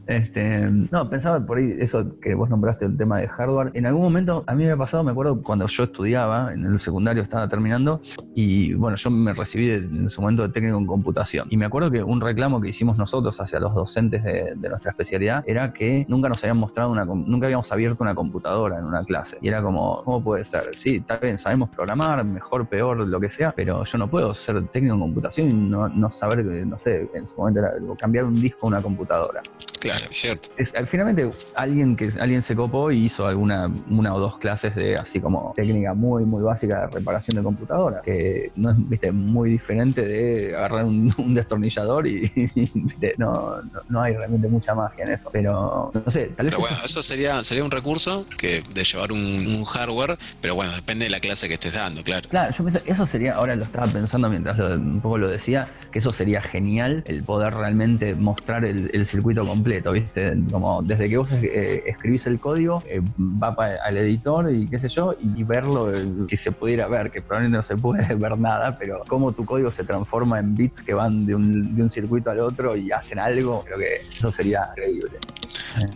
[0.05, 3.71] Este, no, pensaba por ahí eso que vos nombraste el tema de hardware.
[3.73, 6.79] En algún momento a mí me ha pasado, me acuerdo cuando yo estudiaba, en el
[6.79, 8.01] secundario estaba terminando,
[8.33, 11.47] y bueno, yo me recibí en su momento de técnico en computación.
[11.49, 15.43] Y me acuerdo que un reclamo que hicimos nosotros hacia los docentes de, nuestra especialidad
[15.47, 19.37] era que nunca nos habían mostrado una, nunca habíamos abierto una computadora en una clase.
[19.41, 20.75] Y era como, ¿cómo puede ser?
[20.75, 24.67] Sí, tal vez sabemos programar, mejor, peor, lo que sea, pero yo no puedo ser
[24.67, 28.39] técnico en computación y no, no saber, no sé, en su momento era cambiar un
[28.39, 29.41] disco a una computadora.
[29.79, 30.49] Claro, cierto.
[30.87, 35.19] finalmente, alguien que alguien se copó y hizo alguna una o dos clases de así
[35.19, 40.05] como técnica muy, muy básica de reparación de computadoras, que no es viste, muy diferente
[40.05, 42.31] de agarrar un, destornillador y,
[43.17, 45.29] no, no, hay realmente mucha magia en eso.
[45.31, 46.55] Pero no sé, tal vez.
[46.55, 51.05] Pero bueno, eso sería, sería un recurso que de llevar un, hardware, pero bueno, depende
[51.05, 52.29] de la clase que estés dando, claro.
[52.29, 55.99] Claro, yo pienso, eso sería, ahora lo estaba pensando mientras un poco lo decía, que
[55.99, 60.33] eso sería genial, el poder realmente mostrar el, circuito completo, ¿viste?
[60.51, 64.89] Como desde que vos eh, escribís el código, eh, va al editor y qué sé
[64.89, 65.91] yo, y, verlo,
[66.27, 69.71] si se pudiera ver, que probablemente no se puede ver nada, pero cómo tu código
[69.71, 73.19] se transforma en bits que van de un, de un circuito al otro y hacen
[73.19, 75.19] algo, creo que eso sería increíble.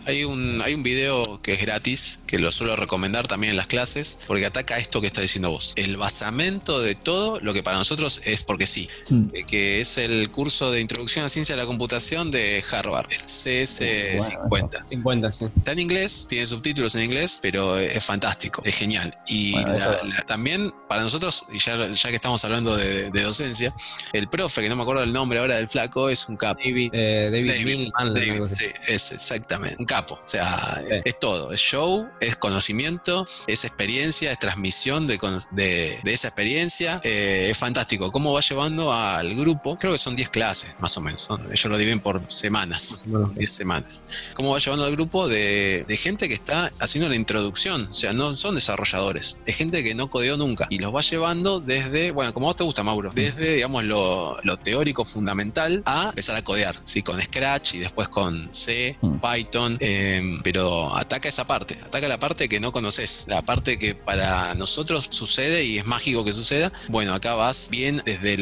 [0.04, 3.66] Hay un, hay un video que es gratis, que lo suelo recomendar también en las
[3.66, 5.72] clases, porque ataca esto que está diciendo vos.
[5.76, 8.88] El basamento de todo lo que para nosotros es porque sí,
[9.32, 13.22] eh, que es el curso de Introducción a Ciencia de la Computación de Harvard, el
[13.22, 14.86] CS50.
[14.86, 15.46] 50, sí.
[15.56, 18.89] Está en inglés, tiene subtítulos en inglés, pero es fantástico, es genial.
[19.26, 19.54] Y
[20.26, 23.74] también para nosotros, y ya, ya que estamos hablando de, docencia,
[24.12, 26.60] el profe, que no me acuerdo el nombre ahora del flaco, es un capo.
[26.64, 30.18] David, eh, David, David, sí, es exactamente un capo.
[30.22, 31.52] O sea, es todo.
[31.52, 37.00] Es show, es conocimiento, es experiencia, es transmisión de, esa experiencia.
[37.04, 38.10] Eh, es fantástico.
[38.10, 39.78] ¿Cómo va llevando al grupo?
[39.78, 41.28] Creo que son 10 clases, más o menos.
[41.50, 43.04] ellos lo dividen por semanas.
[43.06, 44.32] 10 semanas.
[44.34, 47.88] ¿Cómo va llevando al grupo de, gente que está haciendo la introducción?
[47.90, 49.40] O sea, no son desarrolladores.
[49.46, 50.66] Es gente que no codeó nunca.
[50.70, 55.04] Y los va llevando desde, bueno, como vos te gusta, Mauro, desde, digamos, lo, teórico
[55.04, 56.76] fundamental a empezar a codear.
[56.84, 57.02] ¿sí?
[57.02, 59.18] Con Scratch y después con C, mm.
[59.20, 63.94] Python Em, pero ataca esa parte, ataca la parte que no conoces, la parte que
[63.94, 66.72] para nosotros sucede y es mágico que suceda.
[66.88, 68.34] Bueno, acá vas bien desde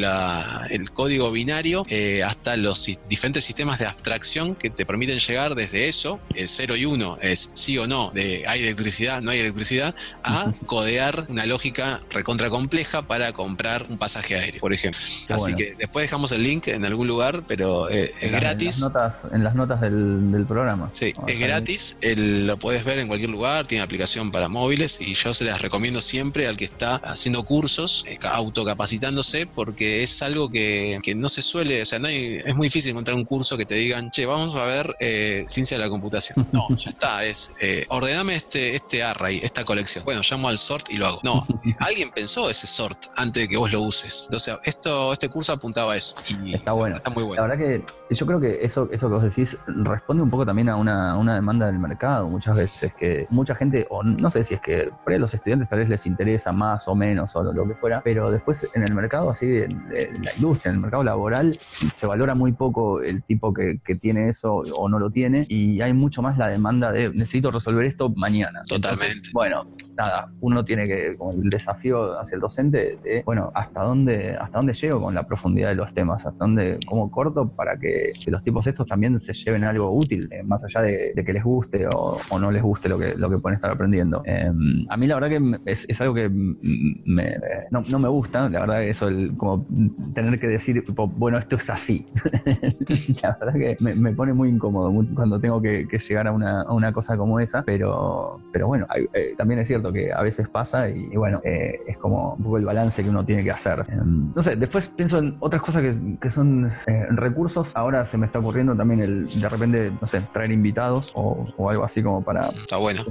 [0.69, 5.87] el código binario eh, hasta los diferentes sistemas de abstracción que te permiten llegar desde
[5.87, 9.95] eso, el 0 y 1 es sí o no, de hay electricidad, no hay electricidad,
[10.29, 14.99] a codear una lógica recontra compleja para comprar un pasaje aéreo, por ejemplo.
[15.29, 18.75] Así que después dejamos el link en algún lugar, pero eh, es gratis.
[18.77, 20.89] En las notas, en las notas del, del programa.
[20.91, 25.33] Sí, es gratis, lo puedes ver en cualquier lugar, tiene aplicación para móviles y yo
[25.33, 30.99] se las recomiendo siempre al que está haciendo cursos, eh, autocapacitándose, porque es algo que,
[31.15, 34.11] no se suele, o sea, no es muy difícil encontrar un curso que te digan,
[34.11, 36.47] che, vamos a ver eh, ciencia de la computación.
[36.59, 40.03] No, ya está, es, eh, ordename este, este array, esta colección.
[40.09, 41.19] Bueno, llamo al sort y lo hago.
[41.23, 41.45] No,
[41.79, 44.25] alguien pensó ese sort antes de que vos lo uses.
[44.25, 46.15] Entonces, esto, este curso apuntaba a eso.
[46.47, 46.95] está bueno.
[46.95, 47.43] Está muy bueno.
[47.45, 50.69] La verdad que yo creo que eso, eso que vos decís responde un poco también
[50.69, 54.55] a una una demanda del mercado muchas veces, que mucha gente, o no sé si
[54.55, 57.67] es que por ahí los estudiantes tal vez les interesa más o menos o lo,
[57.67, 61.57] que fuera, pero después en el mercado así, de, la industria, en el mercado laboral,
[61.59, 65.93] se valora muy poco el tipo que, tiene eso o no lo tiene y hay
[65.93, 68.61] mucho más la demanda de necesito resolver esto mañana.
[68.67, 69.29] Totalmente.
[69.33, 69.65] bueno,
[69.99, 74.73] nada, uno tiene que, como el desafío hacia el docente, bueno, ¿hasta dónde, hasta dónde
[74.73, 76.25] llego con la profundidad de los temas?
[76.25, 80.43] ¿Hasta dónde, cómo corto para que, los tipos estos también se lleven algo útil, eh,
[80.43, 83.55] más allá de que les guste o, no les guste lo que, lo que pueden
[83.55, 84.21] estar aprendiendo.
[84.25, 87.37] Em, a mí la verdad que es, algo que me,
[87.71, 89.65] no, me gusta, la verdad eso, el, como
[90.13, 90.83] tener que decir,
[91.17, 92.05] bueno, esto es así.
[93.23, 97.39] la verdad que me, pone muy incómodo cuando tengo que, llegar a una, cosa como
[97.39, 101.79] esa, pero, pero bueno, eh, también es cierto que a veces pasa y, bueno, eh,
[101.87, 103.85] es como un poco el balance que uno tiene que hacer.
[103.89, 107.75] Em, no sé, después pienso en otras cosas que, son eh, recursos.
[107.75, 111.83] Ahora se me está ocurriendo también el de repente, no sé, traer invitados o, algo
[111.83, 112.49] así como para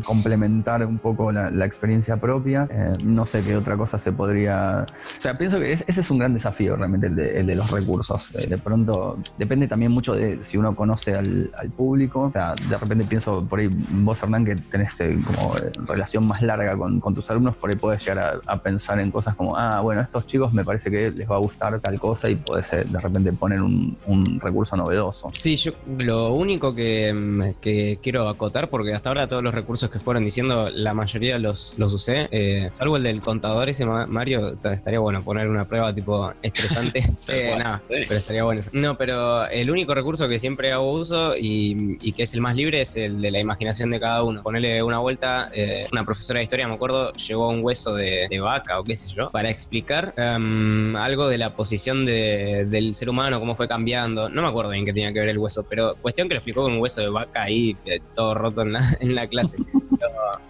[0.04, 2.66] complementar un poco la, experiencia propia.
[2.70, 4.86] Eh, no sé qué otra cosa se podría...
[4.88, 8.34] O sea, pienso que ese es un gran desafío realmente, el de, los recursos.
[8.34, 12.22] Eh, de pronto, depende también mucho de si uno conoce al, público.
[12.22, 15.54] O sea, de repente pienso por ahí, vos Hernán, que tenés eh, como
[15.86, 16.57] relación más larga
[17.00, 20.26] con, tus alumnos, por ahí puedes llegar a, pensar en cosas como, ah, bueno, estos
[20.26, 23.60] chicos me parece que les va a gustar tal cosa y puedes de repente poner
[23.60, 23.96] un,
[24.40, 25.30] recurso novedoso.
[25.32, 29.98] Sí, yo lo único que, que quiero acotar, porque hasta ahora todos los recursos que
[29.98, 34.98] fueron diciendo, la mayoría los, los usé, eh, salvo el del contador ese Mario, estaría
[34.98, 37.00] bueno poner una prueba tipo estresante.
[37.28, 38.70] eh, pero estaría bueno eso.
[38.72, 42.80] No, pero el único recurso que siempre hago uso y, que es el más libre
[42.80, 44.42] es el de la imaginación de cada uno.
[44.42, 48.80] Ponerle una vuelta, eh, una profesora de historia, me acuerdo, llevó un hueso de, vaca
[48.80, 53.54] o qué sé yo, para explicar em, algo de la posición del ser humano, cómo
[53.54, 54.30] fue cambiando.
[54.30, 56.62] No me acuerdo bien qué tenía que ver el hueso, pero cuestión que lo explicó
[56.62, 57.76] con un hueso de vaca ahí
[58.14, 59.58] todo roto en la, en la clase.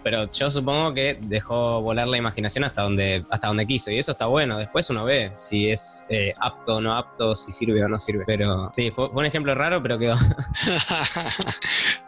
[0.03, 3.91] Pero, yo supongo que dejó volar la imaginación hasta donde, hasta donde quiso.
[3.91, 4.57] Y eso está bueno.
[4.57, 8.23] Después uno ve si es eh, apto o no apto, si sirve o no sirve.
[8.25, 10.15] Pero sí, fue, un ejemplo raro, pero quedó.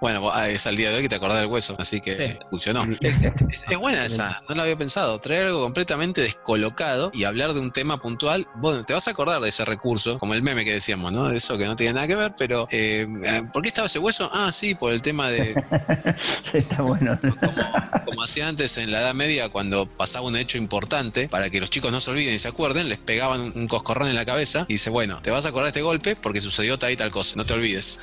[0.01, 2.83] Bueno, ah, es al día de hoy que te acordás del hueso, así que funcionó.
[3.01, 5.19] es, buena esa, no lo había pensado.
[5.19, 8.47] Traer algo completamente descolocado y hablar de un tema puntual.
[8.55, 11.27] Bueno, te vas a acordar de ese recurso, como el meme que decíamos, ¿no?
[11.27, 13.07] De eso que no tiene nada que ver, pero eh,
[13.51, 14.29] ¿por qué estaba ese hueso?
[14.33, 15.55] Ah, sí, por el tema de.
[16.53, 17.19] Está bueno.
[18.05, 21.69] Como, hacía antes en la Edad Media, cuando pasaba un hecho importante, para que los
[21.69, 24.73] chicos no se olviden y se acuerden, les pegaban un, coscorrón en la cabeza y
[24.73, 27.35] dice, bueno, te vas a acordar de este golpe porque sucedió tal y tal cosa,
[27.37, 28.01] no te olvides.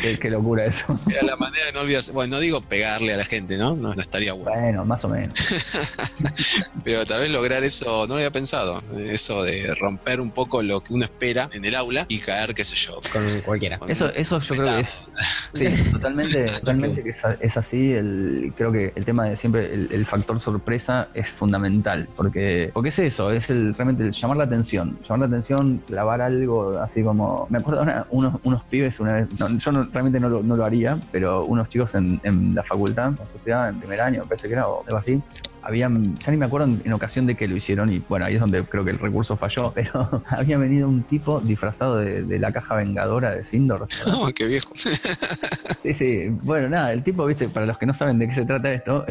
[0.20, 0.98] qué, locura eso.
[1.10, 2.12] Era la manera de no olvidarse.
[2.12, 3.74] Bueno, no digo pegarle a la gente, ¿no?
[3.74, 4.43] No, estaría bueno.
[4.44, 5.34] Bueno, más o menos.
[6.84, 10.80] Pero tal vez lograr eso, no lo había pensado, eso de romper un poco lo
[10.80, 13.00] que uno espera en el aula y caer, qué sé yo.
[13.12, 13.80] Con cualquiera.
[13.88, 15.06] eso, eso yo creo que es.
[15.54, 17.92] Sí, totalmente, totalmente que es, así.
[17.92, 22.08] El, creo que el tema de siempre, el, factor sorpresa es fundamental.
[22.16, 24.98] Porque, porque es eso, es el, realmente el llamar la atención.
[25.02, 27.46] Llamar la atención, clavar algo así como.
[27.48, 29.28] Me acuerdo unos, unos pibes una vez,
[29.58, 33.12] yo realmente no lo, no lo, haría, pero unos chicos en, en la facultad,
[33.46, 35.22] en primer año, parece que era, o algo así,
[35.64, 38.40] habían, ya ni me acuerdo en, ocasión de que lo hicieron y bueno, ahí es
[38.40, 42.76] donde creo que el recurso falló, pero había venido un tipo disfrazado de, la caja
[42.76, 43.86] vengadora de Sindor.
[44.06, 44.72] Oh, qué viejo.
[45.82, 48.44] sí, sí, bueno, nada, el tipo, viste, para los que no saben de qué se
[48.44, 49.04] trata esto,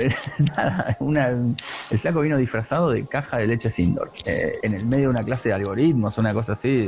[0.55, 5.03] nada, una, el flaco vino disfrazado de caja de leche Sindor, eh, en el medio
[5.03, 6.87] de una clase de algoritmos, una cosa así,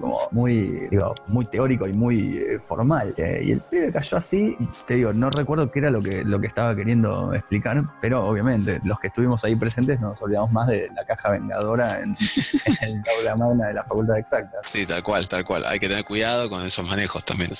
[0.00, 3.14] como muy, digo, muy teórico y muy eh, formal.
[3.16, 6.24] Eh, y el pibe cayó así, y te digo, no recuerdo qué era lo que,
[6.24, 10.68] lo que estaba queriendo explicar, pero obviamente los que estuvimos ahí presentes nos olvidamos más
[10.68, 12.16] de la caja vengadora en,
[12.82, 14.60] el aula magna de la Facultad de Exactas.
[14.66, 15.64] Sí, tal cual, tal cual.
[15.66, 17.50] Hay que tener cuidado con esos manejos también.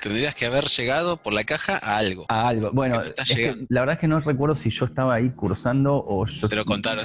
[0.00, 2.26] tendrías que haber llegado por la caja a algo.
[2.28, 2.70] A algo.
[2.72, 3.02] Bueno,
[3.68, 6.48] la verdad es que no recuerdo si yo estaba ahí cursando o yo...
[6.48, 7.04] Te lo contaron.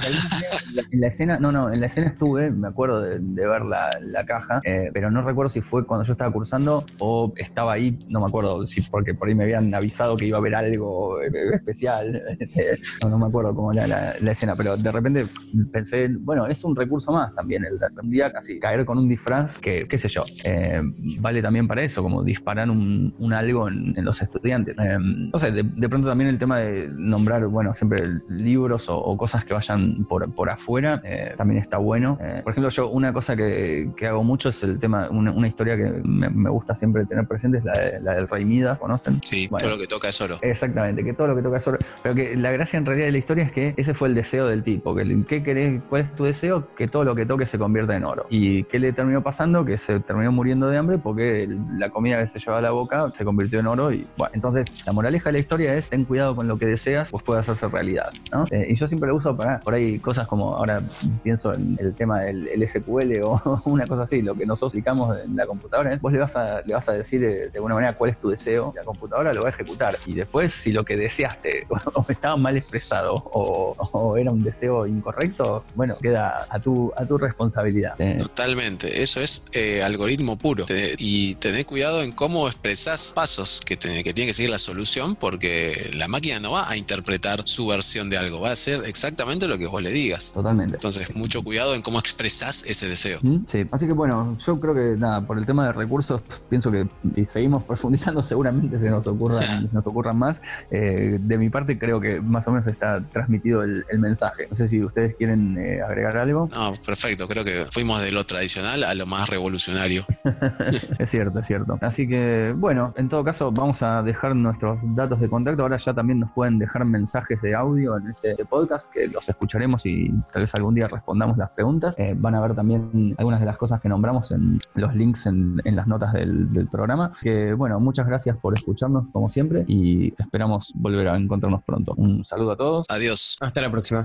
[0.92, 4.60] En la, escena, no, no, en la escena estuve, me acuerdo de, ver la, caja,
[4.64, 8.26] eh, pero no recuerdo si fue cuando yo estaba cursando o estaba ahí, no me
[8.26, 12.22] acuerdo, si porque por ahí me habían avisado que iba a haber algo eh, especial.
[12.44, 15.26] Este, no, no me acuerdo cómo era la, escena, pero de repente
[15.72, 19.08] pensé, bueno, es un recurso más también el de un día casi caer con un
[19.08, 20.80] disfraz que, qué sé yo, eh,
[21.20, 24.76] vale también para eso, como disparar un, algo en, los estudiantes.
[24.78, 29.44] Eh, no sé, de, pronto también el tema de nombrar, bueno, siempre libros o, cosas
[29.44, 32.18] que vayan por, por afuera, eh, también está bueno.
[32.42, 36.50] por ejemplo, yo una cosa que, hago mucho es el tema, una, historia que me,
[36.50, 39.20] gusta siempre tener presente es la, la del Rey Midas, ¿conocen?
[39.22, 40.38] Sí, todo lo que toca es oro.
[40.42, 41.78] Exactamente, que todo lo que toca es oro.
[42.02, 44.46] Pero que la gracia en realidad de la historia es que ese fue el deseo
[44.46, 44.94] del tipo.
[44.94, 46.68] Que, ¿qué querés, ¿Cuál es tu deseo?
[46.76, 48.26] Que todo lo que toque se convierta en oro.
[48.30, 49.64] ¿Y qué le terminó pasando?
[49.64, 53.10] Que se terminó muriendo de hambre porque la comida que se llevaba a la boca
[53.14, 53.92] se convirtió en oro.
[53.92, 57.10] Y bueno, entonces la moraleja de la historia es ten cuidado con lo que deseas,
[57.10, 58.10] pues puede hacerse realidad.
[58.50, 60.80] Eh, y yo siempre lo uso para por ahí cosas como ahora
[61.22, 64.22] pienso en el tema del SQL o una cosa así.
[64.22, 66.92] Lo que nosotros aplicamos en la computadora es vos le vas a, le vas a
[66.92, 68.72] decir de, alguna manera cuál es tu deseo.
[68.76, 69.94] La computadora lo va a ejecutar.
[70.06, 74.86] Y después, si lo que deseaste o estaba mal expresado o o era un deseo
[74.86, 77.96] incorrecto, bueno, queda a tu, a tu responsabilidad.
[78.18, 80.66] Totalmente, eso es eh, algoritmo puro.
[80.98, 85.90] y tener cuidado en cómo expresas pasos que, que tiene que seguir la solución, porque
[85.94, 89.58] la máquina no va a interpretar su versión de algo, va a hacer exactamente lo
[89.58, 90.32] que vos le digas.
[90.32, 90.76] Totalmente.
[90.76, 93.20] Entonces, mucho cuidado en cómo expresas ese deseo.
[93.46, 96.86] Sí, así que bueno, yo creo que nada, por el tema de recursos, pienso que
[97.14, 100.42] si seguimos profundizando, seguramente se nos ocurran, se nos ocurran más.
[100.70, 104.46] Eh, de mi parte, creo que más o menos está transmitido el, el mensaje.
[104.48, 106.48] No sé si ustedes quieren eh, agregar algo.
[106.54, 107.28] No, perfecto.
[107.28, 110.04] Creo que fuimos de lo tradicional a lo más revolucionario.
[110.98, 111.78] es cierto, es cierto.
[111.80, 115.62] Así que, bueno, en todo caso, vamos a dejar nuestros datos de contacto.
[115.62, 119.86] Ahora ya también nos pueden dejar mensajes de audio en este podcast que los escucharemos
[119.86, 121.94] y tal vez algún día respondamos las preguntas.
[121.98, 125.60] Eh, van a ver también algunas de las cosas que nombramos en los links en,
[125.64, 127.12] las notas del, del programa.
[127.20, 131.94] Que, bueno, muchas gracias por escucharnos como siempre y esperamos volver a encontrarnos pronto.
[131.96, 132.86] Un saludo a todos.
[132.88, 133.33] Adiós.
[133.40, 134.02] Hasta la próxima.